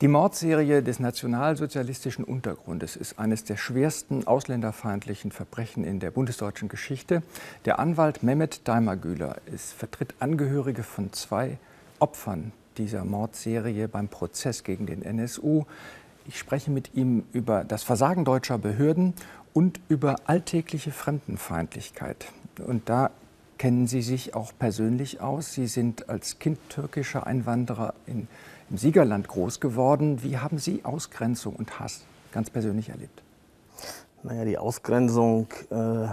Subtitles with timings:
[0.00, 7.22] Die Mordserie des nationalsozialistischen Untergrundes ist eines der schwersten ausländerfeindlichen Verbrechen in der bundesdeutschen Geschichte.
[7.64, 11.58] Der Anwalt Mehmet Daimagüler vertritt Angehörige von zwei
[12.00, 15.64] Opfern dieser Mordserie beim Prozess gegen den NSU.
[16.26, 19.14] Ich spreche mit ihm über das Versagen deutscher Behörden
[19.54, 22.26] und über alltägliche Fremdenfeindlichkeit.
[22.58, 23.10] Und da
[23.58, 25.52] kennen Sie sich auch persönlich aus.
[25.52, 28.28] Sie sind als Kind türkischer Einwanderer in
[28.70, 30.22] im Siegerland groß geworden.
[30.22, 33.22] Wie haben Sie Ausgrenzung und Hass ganz persönlich erlebt?
[34.22, 36.08] Naja, die Ausgrenzung äh,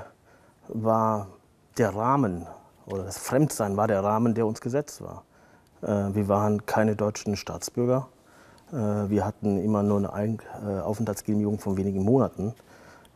[0.68, 1.28] war
[1.78, 2.46] der Rahmen
[2.86, 5.24] oder das Fremdsein war der Rahmen, der uns gesetzt war.
[5.82, 8.10] Äh, wir waren keine deutschen Staatsbürger.
[8.72, 12.54] Äh, wir hatten immer nur eine Ein äh, Aufenthaltsgenehmigung von wenigen Monaten.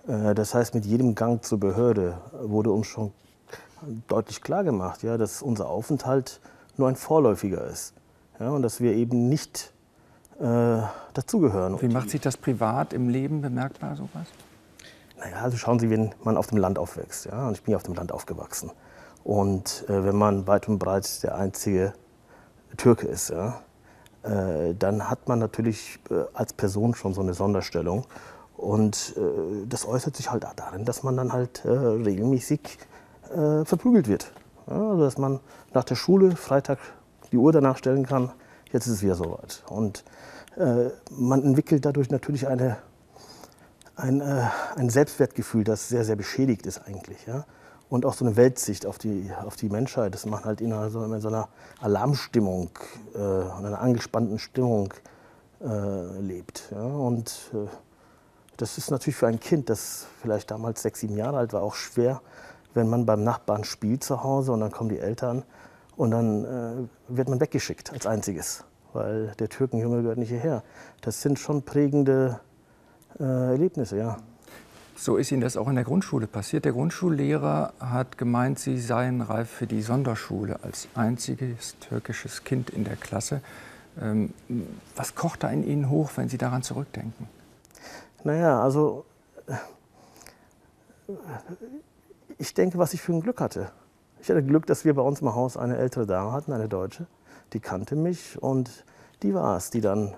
[0.07, 3.11] Äh, das heißt, mit jedem Gang zur Behörde wurde uns schon
[4.07, 6.39] deutlich klar gemacht, ja, dass unser Aufenthalt
[6.77, 7.93] nur ein vorläufiger ist
[8.39, 9.73] ja, und dass wir eben nicht
[10.39, 10.79] äh,
[11.13, 11.81] dazugehören.
[11.81, 14.27] Wie macht sich das privat im Leben bemerkbar, sowas?
[15.17, 17.77] Naja, also schauen Sie, wenn man auf dem Land aufwächst, ja, und ich bin ja
[17.77, 18.71] auf dem Land aufgewachsen.
[19.23, 21.93] Und äh, wenn man weit und breit der einzige
[22.77, 23.61] Türke ist, ja,
[24.23, 28.05] äh, dann hat man natürlich äh, als Person schon so eine Sonderstellung.
[28.57, 31.63] Und äh, das äußert sich halt darin, dass man dann halt
[33.31, 34.31] äh, verprügelt wird.
[34.67, 35.39] Ja, also dass man
[35.73, 36.79] nach der Schule Freitag
[37.31, 38.31] die Uhr danach stellen kann,
[38.71, 39.63] jetzt ist es wieder soweit.
[39.69, 40.03] Und
[40.57, 42.77] äh, man entwickelt dadurch natürlich eine,
[43.95, 47.25] ein, äh, ein Selbstwertgefühl, das sehr, sehr beschädigt ist eigentlich.
[47.25, 47.45] Ja?
[47.89, 51.03] Und auch so eine Weltsicht auf die, auf die Menschheit, dass man halt in, so,
[51.03, 51.49] in so einer
[51.81, 52.71] Alarmstimmung
[53.13, 54.93] äh, und einer angespannten Stimmung
[55.61, 56.71] äh, lebt.
[56.71, 56.83] Ja?
[56.83, 57.67] Und äh,
[58.57, 61.75] das ist natürlich für ein Kind, das vielleicht damals sechs, sieben Jahre alt war, auch
[61.75, 62.21] schwer,
[62.75, 65.43] wenn man beim Nachbarn spielt zu Hause und dann kommen die Eltern
[65.95, 70.63] und dann äh, wird man weggeschickt als einziges, weil der Türkenjunge gehört nicht hierher.
[71.01, 72.39] Das sind schon prägende
[73.19, 74.17] äh, Erlebnisse, ja.
[74.97, 76.63] So ist Ihnen das auch in der Grundschule passiert.
[76.63, 82.85] Der Grundschullehrer hat gemeint, Sie seien reif für die Sonderschule als einziges türkisches Kind in
[82.85, 83.41] der Klasse.
[84.01, 84.33] Ähm,
[84.95, 87.27] was kocht da in Ihnen hoch, wenn Sie daran zurückdenken?
[88.23, 89.05] Naja, also
[92.37, 93.71] ich denke, was ich für ein Glück hatte.
[94.21, 97.07] Ich hatte Glück, dass wir bei uns im Haus eine ältere Dame hatten, eine Deutsche,
[97.53, 98.85] die kannte mich und
[99.21, 100.13] die war es, die dann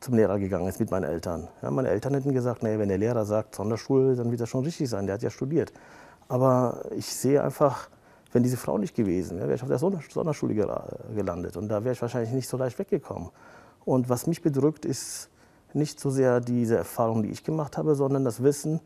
[0.00, 1.48] zum Lehrer gegangen ist mit meinen Eltern.
[1.62, 4.64] Ja, meine Eltern hätten gesagt, nee, wenn der Lehrer sagt Sonderschule, dann wird das schon
[4.64, 5.72] richtig sein, der hat ja studiert.
[6.28, 7.88] Aber ich sehe einfach,
[8.32, 10.54] wenn diese Frau nicht gewesen wäre, wäre ich auf der Sonderschule
[11.14, 13.30] gelandet und da wäre ich wahrscheinlich nicht so leicht weggekommen.
[13.84, 15.30] Und was mich bedrückt, ist
[15.72, 18.80] nicht so sehr diese Erfahrung, die ich gemacht habe, sondern das Wissen,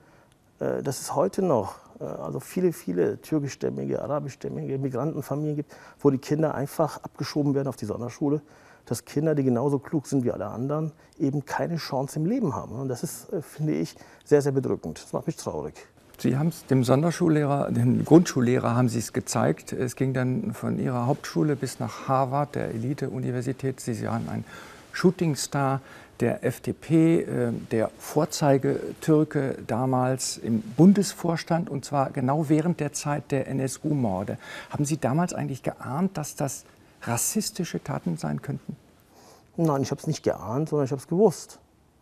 [0.60, 6.54] äh, dass es heute noch also viele, viele türkischstämmige, arabischstämmige Migrantenfamilien gibt, wo die Kinder
[6.54, 8.40] einfach abgeschoben werden auf die Sonderschule,
[8.86, 12.76] dass Kinder, die genauso klug sind wie alle anderen, eben keine Chance im Leben haben.
[12.76, 15.02] Und das ist, äh, finde ich, sehr, sehr bedrückend.
[15.02, 15.74] Das macht mich traurig.
[16.20, 19.72] Sie haben es dem Sonderschullehrer, dem Grundschullehrer haben Sie es gezeigt.
[19.72, 23.80] Es ging dann von Ihrer Hauptschule bis nach Harvard, der Elite-Universität.
[23.80, 24.44] Sie waren ein
[24.92, 25.80] Shootingstar
[26.20, 33.48] der FDP, äh, der Vorzeigetürke damals im Bundesvorstand und zwar genau während der Zeit der
[33.48, 34.38] NSU-Morde.
[34.70, 36.64] Haben Sie damals eigentlich geahnt, dass das
[37.02, 38.76] rassistische Taten sein könnten?
[39.56, 41.58] Nein, ich habe es nicht geahnt, sondern ich habe es gewusst.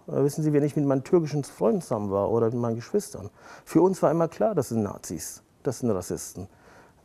[0.09, 3.31] Äh, wissen Sie, wenn ich mit meinen türkischen Freunden zusammen war oder mit meinen Geschwistern,
[3.65, 6.49] für uns war immer klar, das sind Nazis, das sind Rassisten.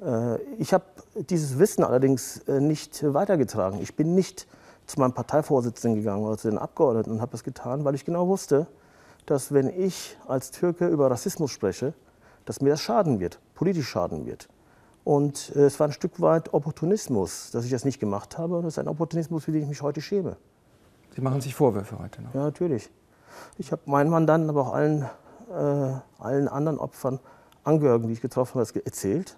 [0.04, 0.86] Äh, ich habe
[1.16, 3.82] dieses Wissen allerdings nicht weitergetragen.
[3.82, 4.48] Ich bin nicht
[4.92, 8.28] zu meinem Parteivorsitzenden gegangen oder zu den Abgeordneten und habe das getan, weil ich genau
[8.28, 8.68] wusste,
[9.26, 11.94] dass wenn ich als Türke über Rassismus spreche,
[12.46, 14.50] dass mir das schaden wird, politisch schaden wird.
[15.04, 18.58] Und äh, es war ein Stück weit Opportunismus, dass ich das nicht gemacht habe.
[18.58, 20.38] Und das ist ein Opportunismus, für den ich mich heute schäme.
[21.16, 22.34] Sie machen sich Vorwürfe heute noch?
[22.34, 22.90] Ja, natürlich.
[23.58, 25.04] Ich habe meinen Mandanten, aber auch allen,
[25.50, 27.20] äh, allen anderen Opfern,
[27.64, 29.38] Angehörigen, die ich getroffen habe, das erzählt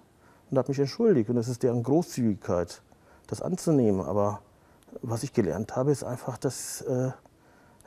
[0.50, 1.30] und habe mich entschuldigt.
[1.30, 2.82] Und es ist deren Großzügigkeit,
[3.26, 4.00] das anzunehmen.
[4.00, 4.40] Aber
[5.02, 7.10] was ich gelernt habe, ist einfach, dass äh,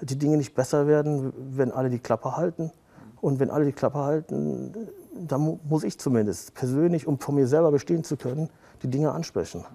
[0.02, 2.72] die Dinge nicht besser werden, wenn alle die Klappe halten.
[3.20, 4.74] Und wenn alle die Klappe halten,
[5.14, 8.50] dann muss ich zumindest persönlich, um von mir selber bestehen zu können,
[8.84, 9.66] die Dinge ansprechen.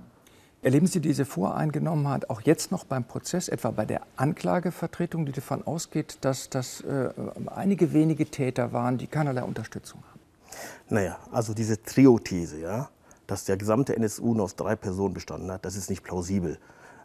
[0.63, 5.67] Erleben Sie diese Voreingenommenheit auch jetzt noch beim Prozess, etwa bei der Anklagevertretung, die davon
[5.67, 7.11] ausgeht, dass das äh,
[7.47, 10.21] einige wenige Täter waren, die keinerlei Unterstützung haben?
[10.89, 12.91] Naja, also diese Trio-These, ja,
[13.27, 16.59] dass der gesamte NSU nur aus drei Personen bestanden hat, das ist nicht plausibel.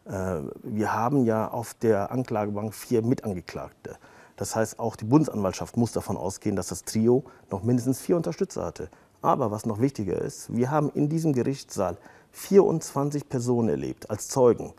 [0.08, 3.98] Äh, wir haben ja auf der Anklagebank vier Mitangeklagte.
[4.36, 8.66] Das heißt, auch die Bundesanwaltschaft muss davon ausgehen, dass das Trio noch mindestens vier Unterstützer
[8.66, 8.90] hatte.
[9.22, 11.98] Aber was noch wichtiger ist, wir haben in diesem Gerichtssaal
[12.32, 14.74] 24 Personen erlebt als Zeugen,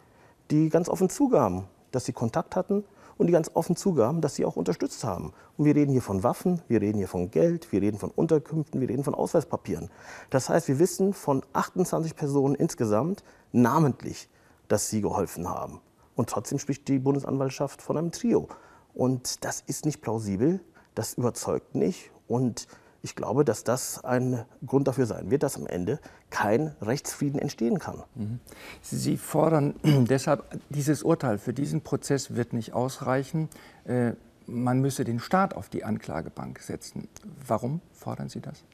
[0.51, 2.85] die ganz offen zugaben, dass sie Kontakt hatten
[3.17, 5.33] und die ganz offen zugaben, dass sie auch unterstützt haben.
[5.57, 8.81] Und wir reden hier von Waffen, wir reden hier von Geld, wir reden von Unterkünften,
[8.81, 9.91] wir reden von Ausweispapieren.
[10.31, 14.29] Das heißt, wir wissen von 28 Personen insgesamt namentlich,
[14.69, 15.81] dass sie geholfen haben.
[16.15, 18.49] Und trotzdem spricht die Bundesanwaltschaft von einem Trio.
[18.95, 20.61] Und das ist nicht plausibel,
[20.95, 22.11] das überzeugt nicht.
[22.27, 22.67] Und
[23.03, 26.01] ich glaube, dass das ein Grund dafür sein wird, dass am Ende
[26.31, 28.03] kein Rechtsfrieden entstehen kann.
[28.17, 28.41] Mhm.
[28.83, 33.49] Sie fordern deshalb, dieses Urteil für diesen Prozess wird nicht ausreichen.
[33.85, 34.13] Äh,
[34.47, 37.07] man müsse den Staat auf die Anklagebank setzen.
[37.47, 38.65] Warum fordern Sie das?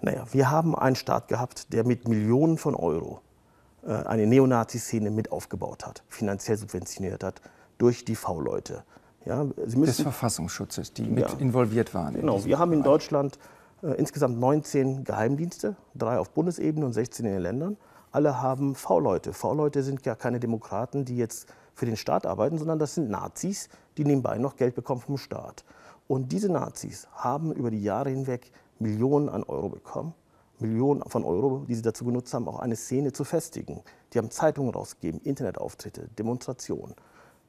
[0.00, 3.20] Naja, wir haben einen Staat gehabt, der mit Millionen von Euro
[3.92, 7.40] eine Neonazi-Szene mit aufgebaut hat, finanziell subventioniert hat
[7.78, 8.84] durch die V-Leute.
[9.24, 12.14] Ja, des Verfassungsschutzes, die mit ja, involviert waren.
[12.14, 13.38] Genau, wir haben in Deutschland
[13.82, 17.76] äh, insgesamt 19 Geheimdienste, drei auf Bundesebene und 16 in den Ländern.
[18.12, 19.32] Alle haben V-Leute.
[19.32, 23.68] V-Leute sind ja keine Demokraten, die jetzt für den Staat arbeiten, sondern das sind Nazis,
[23.98, 25.64] die nebenbei noch Geld bekommen vom Staat.
[26.08, 30.14] Und diese Nazis haben über die Jahre hinweg Millionen an Euro bekommen.
[30.60, 33.82] Millionen von Euro, die sie dazu genutzt haben, auch eine Szene zu festigen.
[34.12, 36.94] Die haben Zeitungen rausgegeben, Internetauftritte, Demonstrationen.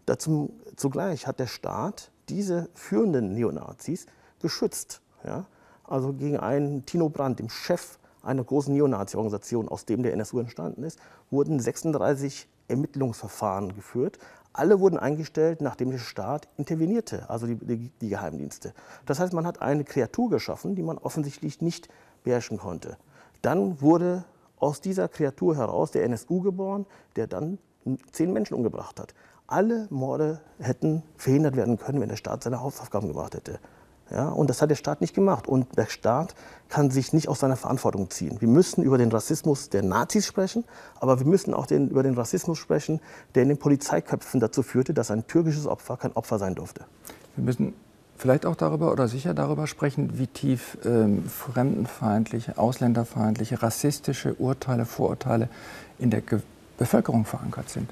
[0.06, 4.06] Dazu, zugleich hat der Staat diese führenden Neonazis
[4.39, 5.01] geschützt.
[5.24, 5.45] Ja?
[5.88, 10.83] also gegen einen Tino Brandt, dem Chef einer großen Neonazi-Organisation, aus dem der NSU entstanden
[10.83, 11.00] ist,
[11.31, 14.19] wurden 36 Ermittlungsverfahren geführt.
[14.51, 18.74] Alle wurden eingestellt, nachdem der Staat intervenierte, also die, die, die Geheimdienste.
[19.06, 21.88] Das heißt, man hat eine Kreatur geschaffen, die man offensichtlich nicht
[22.28, 22.98] beherrschen konnte.
[23.42, 24.26] Dann wurde
[24.60, 26.86] aus dieser Kreatur heraus der NSU geboren,
[27.16, 27.58] der dann
[28.12, 29.14] zehn Menschen umgebracht hat.
[29.48, 33.60] Alle Morde hätten verhindert werden können, wenn der Staat seine Hausaufgaben gemacht hätte.
[34.10, 35.48] Ja, und das hat der Staat nicht gemacht.
[35.48, 36.36] Und der Staat
[36.70, 38.42] kann sich nicht aus seiner Verantwortung ziehen.
[38.42, 40.66] Wir müssen über den Rassismus der Nazis sprechen,
[41.00, 43.00] aber wir müssen auch den, über den Rassismus sprechen,
[43.36, 46.86] der in den Polizeiköpfen dazu führte, dass ein türkisches Opfer kein Opfer sein durfte.
[47.36, 47.74] Wir müssen
[48.18, 55.50] vielleicht auch darüber oder sicher darüber sprechen, wie tief ähm, fremdenfeindliche, ausländerfeindliche, rassistische Urteile, Vorurteile
[56.00, 56.40] in der Ge
[56.78, 57.90] Bevölkerung verankert sind.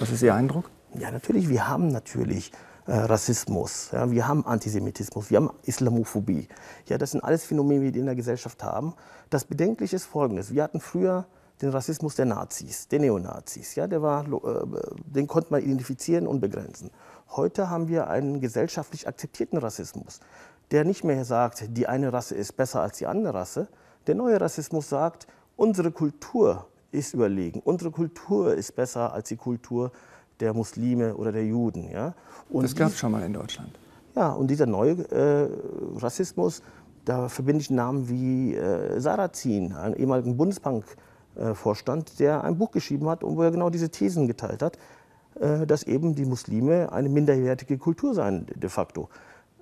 [0.00, 0.68] Was ist Ihr Eindruck?
[0.92, 1.48] Ja, natürlich.
[1.48, 2.52] Wir haben natürlich
[2.86, 6.46] äh, Rassismus, ja, wir haben Antisemitismus, wir haben Islamophobie.
[6.88, 8.92] Ja, das sind alles Phänomene, die wir in der Gesellschaft haben.
[9.30, 10.52] Das Bedenkliche ist Folgendes.
[10.52, 11.26] Wir hatten früher
[11.60, 13.74] den Rassismus der Nazis, der Neonazis.
[13.74, 14.66] Ja, der war, äh,
[15.06, 16.90] den konnte man identifizieren und begrenzen.
[17.30, 20.20] Heute haben wir einen gesellschaftlich akzeptierten Rassismus,
[20.70, 23.68] der nicht mehr sagt, die eine Rasse ist besser als die andere Rasse.
[24.06, 25.26] Der neue Rassismus sagt,
[25.56, 29.92] unsere Kultur ist überlegen, unsere Kultur ist besser als die Kultur
[30.40, 31.90] der Muslime oder der Juden.
[31.90, 32.14] Ja?
[32.48, 33.78] Und das gab es schon mal in Deutschland.
[34.14, 35.48] Ja, und dieser neue äh,
[35.96, 36.62] Rassismus,
[37.04, 41.08] da verbinde ich Namen wie äh, Sarrazin, einen ehemaligen Bundesbankvorstand,
[41.38, 44.78] äh, der ein Buch geschrieben hat, wo er genau diese Thesen geteilt hat,
[45.40, 49.08] äh, dass eben die Muslime eine minderwertige Kultur seien de facto.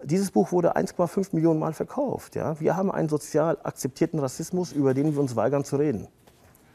[0.02, 2.36] Dieses Buch wurde 1,5 Millionen Mal verkauft.
[2.36, 2.60] Ja?
[2.60, 6.06] Wir haben einen sozial akzeptierten Rassismus, über den wir uns weigern zu reden.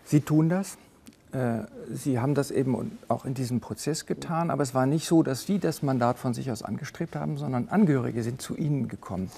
[0.05, 0.77] Sie tun das?
[1.31, 1.63] Äh,
[1.93, 5.43] Sie haben das eben auch in diesem Prozess getan, aber es war nicht so, dass
[5.45, 9.31] Sie das Mandat von sich aus angestrebt haben, sondern Angehörige sind zu Ihnen gekommen.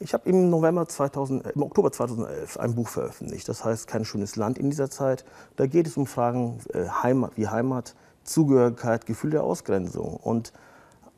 [0.00, 4.04] Ich habe im November 2000, äh, im Oktober 2011 ein Buch veröffentlicht, das heißt Kein
[4.04, 5.24] schönes Land in dieser Zeit.
[5.56, 10.16] Da geht es um Fragen äh, Heimat, wie Heimat, Zugehörigkeit, Gefühl der Ausgrenzung.
[10.16, 10.52] Und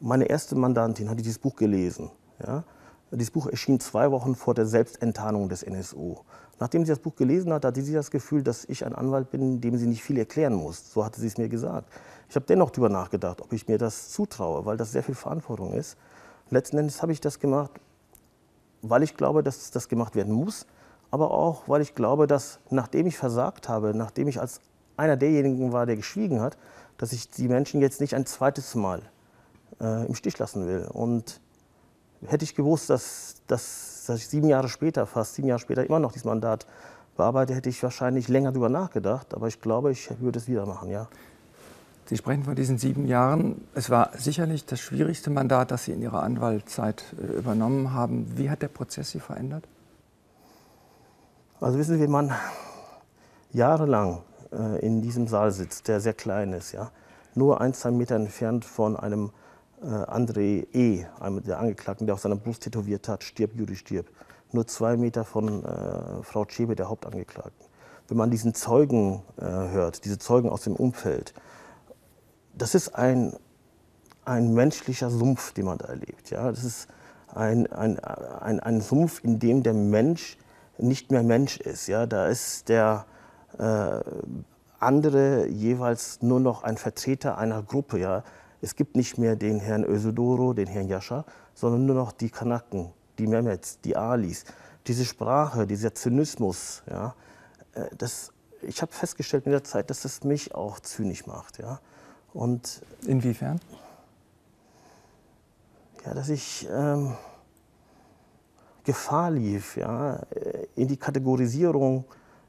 [0.00, 2.11] meine erste Mandantin hat dieses Buch gelesen.
[2.45, 2.64] Ja?
[3.11, 6.16] Dieses Buch erschien zwei Wochen vor der Selbstenttarnung des NSU.
[6.59, 9.61] Nachdem sie das Buch gelesen hat, hatte sie das Gefühl, dass ich ein Anwalt bin,
[9.61, 10.93] dem sie nicht viel erklären muss.
[10.93, 11.90] So hatte sie es mir gesagt.
[12.28, 15.73] Ich habe dennoch darüber nachgedacht, ob ich mir das zutraue, weil das sehr viel Verantwortung
[15.73, 15.97] ist.
[16.50, 17.73] Letzten Endes habe ich das gemacht,
[18.83, 20.67] weil ich glaube, dass das gemacht werden muss,
[21.11, 24.61] aber auch, weil ich glaube, dass nachdem ich versagt habe, nachdem ich als
[24.97, 26.57] einer derjenigen war, der geschwiegen hat,
[26.99, 29.03] dass ich die Menschen jetzt nicht ein zweites Mal
[29.81, 30.87] äh, im Stich lassen will.
[30.93, 31.41] Und
[32.27, 35.99] hätte ich gewusst, dass, dass, dass ich sieben Jahre später, fast sieben Jahre später, immer
[35.99, 36.67] noch dieses Mandat
[37.17, 39.35] bearbeite, hätte ich wahrscheinlich länger darüber nachgedacht.
[39.35, 41.09] Aber ich glaube, ich würde es wieder machen, ja.
[42.11, 43.69] Sie sprechen von diesen sieben Jahren.
[43.73, 48.26] Es war sicherlich das schwierigste Mandat, das Sie in Ihrer Anwaltszeit äh, übernommen haben.
[48.37, 49.62] Wie hat der Prozess Sie verändert?
[51.61, 52.35] Also wissen Sie, wenn man
[53.52, 56.90] jahrelang äh, in diesem Saal sitzt, der sehr klein ist, ja,
[57.37, 59.31] nur ein, zwei Meter entfernt von einem
[59.81, 64.07] äh, André E., einem der Angeklagten, der auf seiner Brust tätowiert hat, stirb, Juri, stirb.
[64.50, 67.67] Nur zwei Meter von äh, Frau Tschebe, der Hauptangeklagten.
[68.09, 71.35] Wenn man diesen Zeugen äh, hört, diese Zeugen aus dem Umfeld,
[72.54, 73.35] das ist ein,
[74.25, 76.30] ein menschlicher Sumpf, den man da erlebt.
[76.30, 76.50] Ja?
[76.50, 76.88] Das ist
[77.35, 80.37] ein, ein, ein, ein Sumpf, in dem der Mensch
[80.78, 81.87] nicht mehr Mensch ist.
[81.87, 82.07] Ja?
[82.07, 83.07] Da ist der,
[83.59, 84.00] äh,
[84.80, 87.99] andere jeweils nur noch ein Vertreter einer Gruppe.
[87.99, 88.25] Ja.
[88.61, 92.92] Es gibt nicht mehr den Herrn Ösodoro, den Herrn Yasha, sondern nur noch die Kanaken,
[93.19, 94.45] die Mehmets, die Alis.
[94.87, 97.14] Diese Sprache, dieser Zynismus, ja,
[97.75, 101.59] äh, das, ich habe festgestellt in der Zeit, dass das mich auch zynisch macht.
[101.59, 101.80] Ja.
[102.33, 103.61] Und Inwiefern?
[106.05, 107.15] Ja, dass ich ähm,
[108.85, 110.21] Gefahr lief, ja,
[110.75, 112.05] in die Kategorisierung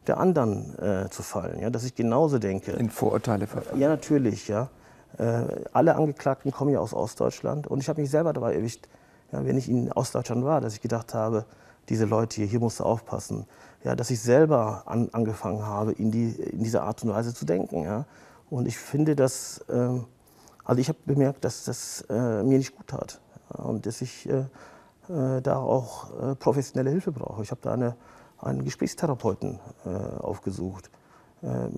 [0.07, 2.71] der anderen äh, zu fallen, ja, dass ich genauso denke.
[2.71, 3.79] In Vorurteile verfallen?
[3.79, 4.47] Ja, natürlich.
[4.47, 4.69] Ja.
[5.17, 8.87] Äh, alle Angeklagten kommen ja aus Ostdeutschland und ich habe mich selber dabei erwischt,
[9.31, 11.45] ja, wenn ich in Ostdeutschland war, dass ich gedacht habe,
[11.89, 13.45] diese Leute hier, hier musst du aufpassen.
[13.83, 17.45] Ja, dass ich selber an, angefangen habe, in, die, in dieser Art und Weise zu
[17.45, 17.83] denken.
[17.83, 18.05] Ja.
[18.51, 19.99] Und ich finde, dass, äh,
[20.65, 24.43] also ich habe bemerkt, dass das äh, mir nicht gut tat und dass ich äh,
[25.09, 27.41] äh, da auch professionelle Hilfe brauche.
[27.43, 27.95] Ich habe da eine,
[28.39, 29.59] einen Gesprächstherapeuten
[30.19, 30.91] aufgesucht.
[31.41, 31.71] Ähm,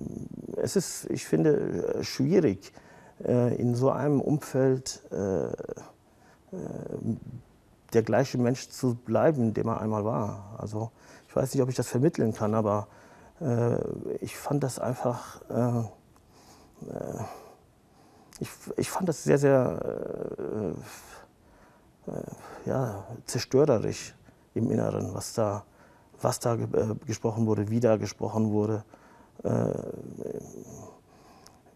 [0.56, 2.72] es ist, ich finde, schwierig,
[3.20, 5.00] in so einem Umfeld
[7.92, 10.56] der gleiche Mensch zu bleiben, der man einmal war.
[10.58, 10.90] Also
[11.28, 12.88] ich weiß nicht, ob ich das vermitteln kann, aber
[14.20, 15.42] ich fand das einfach,
[18.40, 19.80] ich, ich fand das sehr, sehr
[22.06, 22.22] äh, äh,
[22.66, 24.14] ja, zerstörerisch
[24.54, 25.64] im Inneren, was da,
[26.20, 26.56] was da
[27.06, 28.84] gesprochen wurde, wie da gesprochen wurde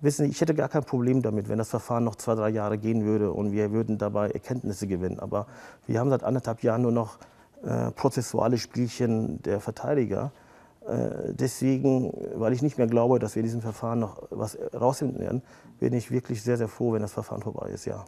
[0.01, 2.79] wissen Sie, ich hätte gar kein Problem damit, wenn das Verfahren noch zwei, drei Jahre
[2.79, 5.19] gehen würde und wir würden dabei Erkenntnisse gewinnen.
[5.19, 5.47] Aber
[5.87, 7.19] wir haben seit anderthalb Jahren nur noch
[7.65, 10.33] äh, prozessuale Spielchen der Verteidiger.
[10.89, 15.21] Äh, deswegen, weil ich nicht mehr glaube, dass wir in diesem Verfahren noch was rausfinden
[15.21, 15.43] werden,
[15.81, 18.05] bin ich wirklich sehr, sehr froh, wenn das Verfahren vorbei ist, ja.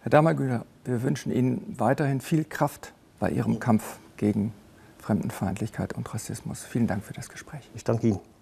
[0.00, 4.54] Herr Dammergüler, wir wünschen Ihnen weiterhin viel Kraft bei Ihrem Kampf gegen
[4.98, 6.64] Fremdenfeindlichkeit und Rassismus.
[6.64, 7.68] Vielen Dank für das Gespräch.
[7.74, 8.37] Ich danke Ihnen.